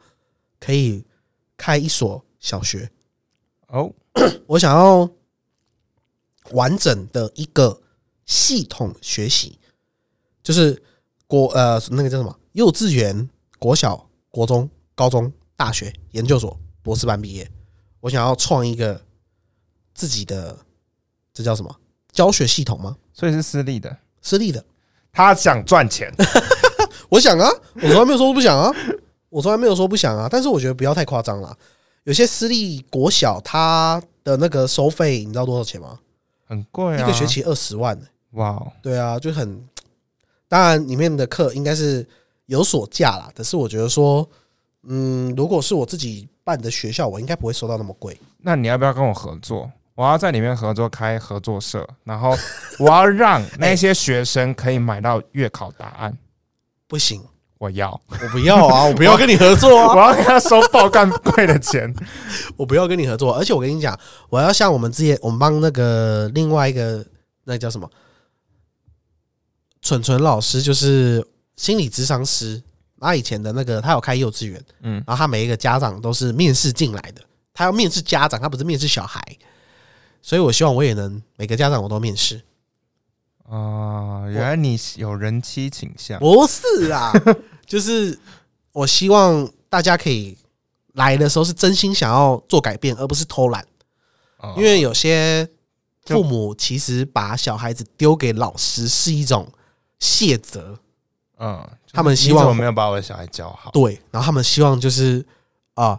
[0.60, 1.04] 可以
[1.56, 2.88] 开一所小学，
[3.66, 3.92] 哦，
[4.46, 5.10] 我想要
[6.52, 7.80] 完整的一个
[8.24, 9.58] 系统学习，
[10.42, 10.80] 就是
[11.26, 12.38] 国呃那个叫什么？
[12.52, 13.28] 幼稚园、
[13.58, 17.50] 国小、国中、高中、大学、研究所、博士班毕业，
[18.00, 19.00] 我想要创一个
[19.94, 20.56] 自己的
[21.32, 21.74] 这叫什么？
[22.12, 22.96] 教学系统吗？
[23.12, 24.64] 所以是私立的，私立的，
[25.12, 26.12] 他想赚钱，
[27.08, 28.72] 我想啊，我从来没有说不想啊，
[29.28, 31.56] 我从来没有说不想啊，但是我觉得不要太夸张了。
[32.04, 35.98] 有些私立国小，它的那个收费，你知道多少钱吗？
[36.46, 38.00] 很贵啊，一个学期二十万、
[38.32, 39.68] 哇哦，对啊，就很，
[40.48, 42.06] 当然里面的课应该是
[42.46, 44.26] 有所价啦，可是我觉得说，
[44.84, 48.18] 嗯，如果是我自己办的学校，我应该不会收到那么贵。
[48.38, 49.70] 那你要不要跟我合作？
[49.94, 52.34] 我要在里面合作开合作社，然后
[52.80, 56.16] 我要让那些学生可以买到月考答案。
[56.86, 57.22] 不行，
[57.58, 61.92] 我要，我不要啊， 我不要跟你合作啊我啊， 要跟他收爆干贵的钱。
[62.56, 63.34] 我不要跟你合作。
[63.34, 63.98] 而且我跟你讲，
[64.30, 67.04] 我要像我们之前我们帮那个另外一个
[67.44, 67.90] 那个叫什么
[69.82, 72.62] 蠢蠢老师，就是心理咨商师。
[73.00, 79.20] 他以前的那个，他有开幼稚园，嗯，然后他每一个家长都是面试进来的，他要面试家长，他不是面试小孩，
[80.22, 82.42] 所以我希望我也能每个家长我都面试。
[83.50, 86.18] 啊、原来你有人妻倾向。
[86.20, 87.12] 不是啊，
[87.64, 88.18] 就是
[88.72, 90.36] 我希望大家可以
[90.92, 93.64] 来的时候是真心想要做改变，而不是偷懒。
[94.36, 95.48] 哦因为有些
[96.04, 99.50] 父母其实把小孩子丢给老师是一种
[99.98, 100.78] 卸责，
[101.38, 103.70] 嗯，他们希望你怎么没有把我的小孩教好。
[103.70, 105.24] 对，然后他们希望就是
[105.74, 105.98] 啊，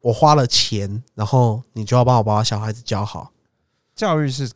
[0.00, 3.30] 我花了钱，然后你就要帮我把我小孩子教好。
[3.94, 4.50] 教育是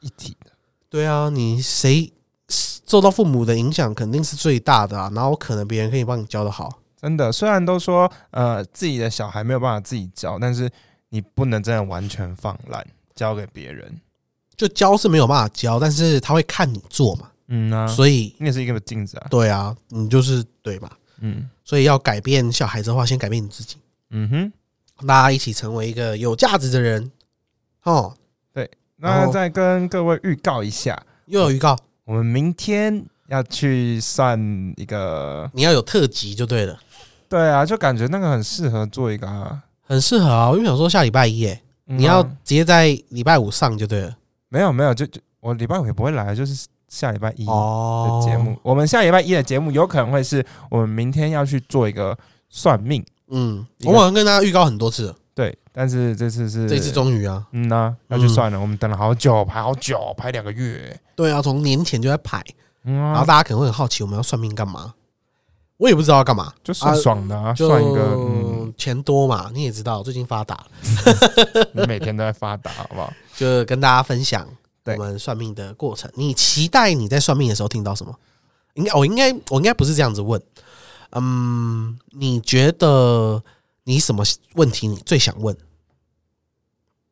[0.00, 0.50] 一体的，
[0.88, 2.12] 对啊，你谁
[2.48, 6.80] 受到父母的影响肯定是最大的啊，然后可能别人可以帮你教的好。
[7.00, 7.30] 真的。
[7.30, 10.70] 虽然都说呃自己的小孩没有办法自己教，但是
[11.10, 12.84] 你不能真的完全放烂，
[13.14, 14.00] 交给别人。
[14.56, 19.26] 就教是没有办法教，但是他会看你做嘛，嗯啊，所以你也是一个镜子啊。
[19.30, 20.90] 对啊，你就是对吧？
[21.20, 23.76] 嗯所以要改变小孩子的话，先改变你自己，
[24.10, 24.52] 嗯哼。
[25.06, 27.10] 大家一起成为一个有价值的人。
[27.84, 28.12] 哦，
[28.52, 34.38] 对那再跟各位预告一下，又有预告，我们明天要去算
[34.76, 36.80] 一个，你要有特辑就对了，
[37.28, 40.50] 对啊，就感觉那个很适合做一个、啊，很适合啊。
[40.50, 44.16] 我就想说下礼拜一耶，嗯啊你要直接在礼拜五上就对了。
[44.48, 48.58] 没有没有，就就我礼拜五也不会来，就是下礼拜一的哦节目。
[48.62, 52.16] 我们下礼拜一的节目有可能会是我们明天要去做一个
[52.48, 58.58] 算命，嗯，我好像跟大家预告很多次了，对，但是这次是这次终于啊，嗯呐、要去算了。
[58.58, 60.98] 我们等了好久，排好久，排两个月。
[61.14, 62.42] 对啊，从年前就在排，
[62.84, 64.94] 嗯然后啊，大家可能会很好奇我们要算命干嘛，
[65.76, 70.64] 我也不知道要干嘛，就算爽的算一个，嗯，钱多嘛，你也知道最近发达，
[71.72, 73.12] 你每天都在发达，好不好？
[73.36, 74.46] 就跟大家分享
[74.94, 76.10] 我们算命的过程。
[76.14, 78.14] 你期待你在算命的时候听到什么？
[78.74, 80.40] 应该我应该我应该不是这样子问，
[81.10, 83.42] 嗯，你觉得
[83.82, 84.22] 你什么
[84.54, 85.56] 问题你最想问？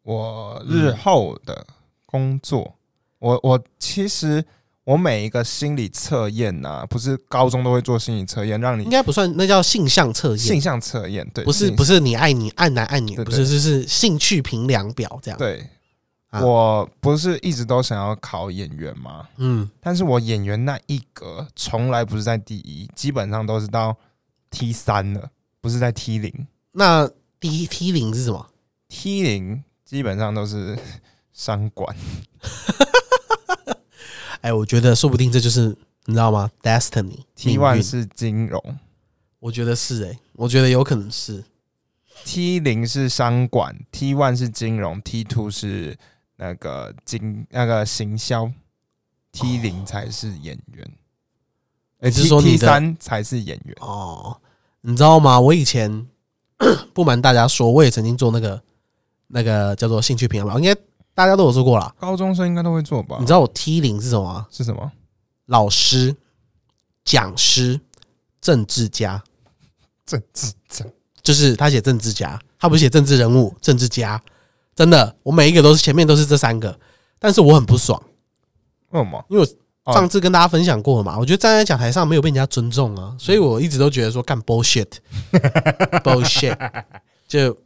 [0.02, 1.66] 我日后的
[2.04, 2.76] 工作，
[3.18, 4.44] 我我其实
[4.84, 15.38] 我每一个心理测验呐，不是高中都会做心理测验，让你应该不算，那叫性向测验，性向测验，对，不是不是你爱你爱男爱女，对不是，就是兴趣评量表这样。
[15.38, 15.68] 对。
[16.36, 19.28] 啊我不是一直都想要考演员吗？
[19.36, 23.96] 嗯，但是我演员那一格从来不是在第一，基本上都是到
[24.50, 25.30] T 三了，
[25.60, 26.46] 不是在 T 零。
[26.72, 27.08] 那
[27.40, 28.46] 第一 T 零是什么
[28.88, 30.78] ？T 零基本上都是
[31.32, 31.96] 商管，
[34.42, 35.76] 哎，我觉得说不定这就是
[36.06, 38.78] 你知道吗？Destiny T 命 one 是金融
[39.38, 41.44] 我觉得是哎、我觉得有可能是。
[42.24, 45.96] ，T 零是商管，T one 是金融，T two 是
[46.36, 48.50] 那个经那个行销
[49.32, 50.90] ，T 零才是演员。
[51.98, 53.74] 你是说 T 你三才是演员？
[53.80, 54.38] 哦，
[54.82, 55.40] 你知道吗？
[55.40, 56.06] 我以前
[56.92, 58.62] 不瞒大家说，我也曾经做那个
[59.28, 60.80] 那个叫做兴趣评量表，应该
[61.14, 61.94] 大家都有做过啦。
[61.98, 63.16] 高中生应该都会做吧？
[63.18, 64.46] 你知道我 T 零是什么吗？
[64.50, 64.92] 是什么？
[65.46, 66.14] 老师、
[67.02, 67.80] 讲师、
[68.40, 69.22] 政治家，
[70.04, 70.84] 政治家
[71.22, 74.22] 就是他写政治家，他不是写政治人物、政治家。
[74.76, 76.78] 真的，我每一个都是前面都是这三个，
[77.18, 77.98] 但是我很不爽，
[78.90, 79.24] 为什么？
[79.30, 79.48] 因为我
[79.90, 79.94] 哦。
[79.94, 86.54] 上次跟大家分享过了嘛，我觉得站在讲台上没有被人家尊重啊，所以我一直都觉得说干 bullshit，bullshit，
[87.26, 87.56] 就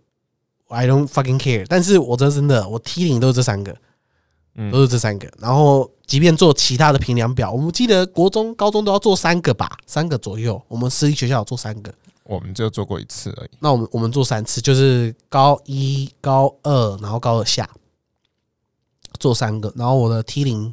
[0.68, 1.66] I don't fucking care。
[1.68, 3.76] 但是我这真的，我 T 零都是这三个，
[4.54, 4.70] 嗯。
[4.70, 5.28] 都是这三个。
[5.40, 10.62] 然后即便做其他的评量表，我们记得国中、高中都要做三个吧，三个左右。
[10.68, 11.92] 我们私立学校有做三个，
[12.30, 13.50] 我们就做过一次而已。
[13.58, 17.68] 那我们我们做三次，就是高一、高二，然后高二下
[19.18, 19.72] 做三个。
[19.74, 20.72] 然后我的 T 零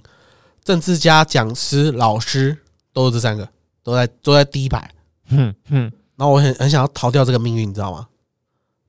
[0.63, 2.55] 政治家、讲师、老师
[2.93, 3.49] 都是这三个，
[3.81, 4.91] 都在都在第一排。
[5.29, 8.07] 哼哼，然后我很很想要逃掉这个命运，你知道吗？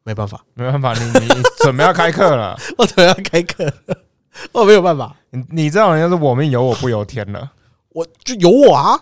[0.05, 3.73] 没办法，没办法，你你准备要开课了， 我怎么要开课？
[4.53, 7.51] 我没有办法，你你这种人就是我命由我不由天了。
[7.91, 9.01] 我就有我啊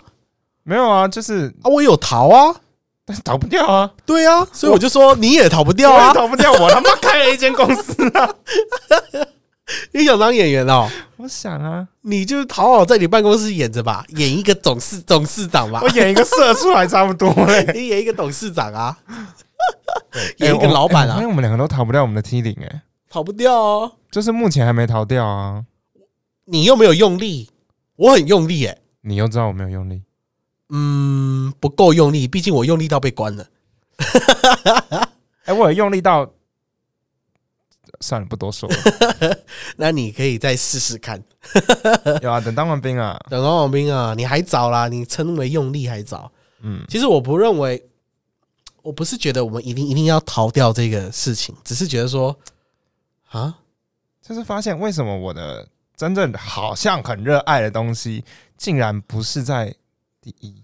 [0.63, 2.61] 没有啊，就是啊，我有逃啊，
[3.07, 6.53] 但是逃不掉啊，对啊，所以我就说你也逃不掉啊我也，逃不掉。
[6.53, 8.35] 我他妈开了一间公司啊！
[9.93, 17.65] 你想当演员哦，我想啊，你就好好在你办公室演着吧，演一个董事董事长吧我，演一个社畜还差不多嘞。
[17.75, 23.93] 你演一个董事长啊，哎 演一个老板啊因为，我们两个都逃不掉我们的 T 零，哎，逃不掉哦。
[24.11, 25.63] 就是目前还没逃掉啊。
[26.47, 27.51] 你又没有用力，
[27.97, 30.03] 我很用力诶、你又知道我没有用力，
[30.69, 33.47] 嗯，不够用力，毕竟我用力到被关了。
[35.45, 36.29] 哎，我有用力到，
[38.01, 38.77] 算了，不多说了。
[39.77, 41.23] 那你可以再试试看。
[42.21, 46.31] 有啊，等当完兵啊，等当完兵啊，你还早啦，你称为用力还早。
[46.61, 47.81] 嗯，其实我不认为，
[48.83, 52.37] 我不是觉得我们一定一定要逃掉这个事情，只是觉得说，
[53.29, 53.57] 啊，
[54.21, 58.25] 就是发现为什么我的真正好像很热爱的东西，
[58.57, 59.73] 竟然不是在
[60.33, 60.63] 第一。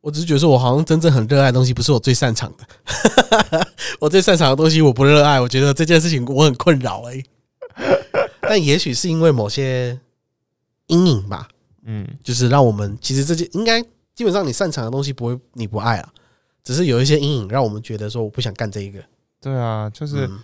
[0.00, 3.66] 我只是觉得说我好像真正很热爱的东西不是我最擅长的，
[4.00, 7.24] 我最擅长的东西我不热爱，我觉得这件事情我很困扰而已。
[8.40, 9.98] 但也许是因为某些
[10.88, 11.48] 阴影吧，
[11.84, 13.80] 嗯，就是让我们其实这些应该
[14.14, 16.08] 基本上你擅长的东西不会你不爱啊，
[16.62, 19.02] 只是有一些阴影让我们觉得说我不想干这一个，
[19.40, 20.40] 对啊，就是嗯。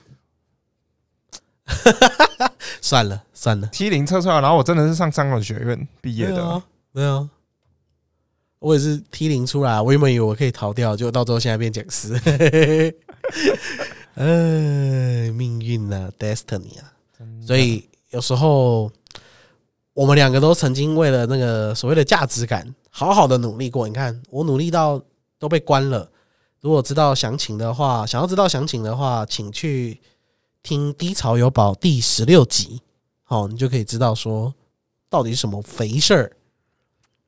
[2.83, 6.64] 算了算了，T 零测出来，然后我真的是上商管学院毕业的，对啊，
[6.95, 7.31] 对啊，
[8.61, 12.14] 我也是 T 零出来，我原本以为我可以逃掉，就到最后现在变讲师，
[14.14, 16.92] 哎，命运啊、d e s t i n y 啊，
[17.40, 18.92] 所以有时候
[19.94, 23.88] 我们两个都曾经为了那个所谓的价值感，好好的努力过。
[23.88, 25.00] 你看，我努力到
[25.38, 26.11] 都被关了。
[26.61, 29.98] 如果知道详情的话，想要知道详情的话，请去
[30.62, 32.82] 听《低潮有宝》第十六集，
[33.22, 34.52] 好，你就可以知道说
[35.08, 36.30] 到底是什么肥事儿。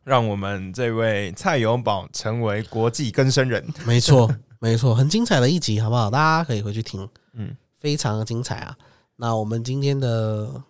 [0.04, 3.66] 让我们这位蔡永宝成为国际更生人。
[3.86, 4.28] 没错，
[4.58, 6.10] 没错，很精彩的一集，好不好？
[6.10, 8.76] 大家可以回去听，嗯，非常的精彩啊。
[9.16, 10.62] 那我们今天的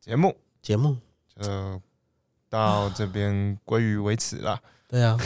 [0.00, 0.96] 节目节目
[1.40, 1.80] 就呃，
[2.48, 4.60] 到这边归于为止了。
[4.86, 5.18] 对啊，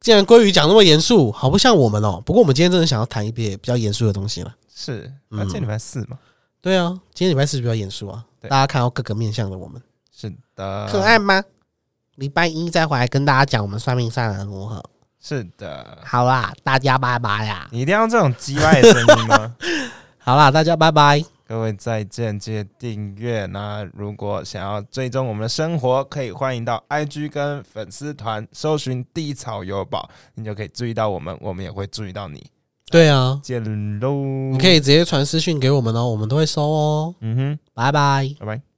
[0.00, 2.20] 既然鲑鱼讲那么严肃，好不像我们哦。
[2.24, 4.56] 不过我们今天真的想要谈一些比较严肃的东西了。
[4.74, 6.18] 是，今天礼拜四嘛？
[6.60, 9.80] 对啊，今天礼拜四比较严肃啊，大家看到各个面向的我们，
[10.10, 11.44] 是的，可爱吗？
[12.16, 14.82] 礼拜一再回来跟大家讲我们算命算的如何。
[15.20, 17.68] 是的，好啦，大家拜拜呀！
[17.70, 19.54] 你一定要这种叽歪的声音吗？
[20.18, 21.24] 好啦，大家拜拜。
[21.46, 23.46] 各位再见，记得订阅。
[23.46, 32.44] 那如果想要追踪我们的生活，可以欢迎到 IG 跟粉丝团搜寻“地草有宝”，你就可以注意到我们，我们也会注意到你。
[32.90, 33.62] 对啊，见
[34.00, 34.10] 喽！
[34.50, 37.14] 你可以直接传私讯给我们哦，我们都会收哦。
[37.20, 38.34] 嗯哼，拜拜。
[38.40, 38.71] 拜拜。